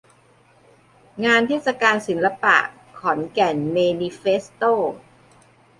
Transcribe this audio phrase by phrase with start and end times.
[1.25, 2.57] งานเทศกาลศิลปะ
[2.99, 4.73] ขอนแก่นเมนิเฟสโต้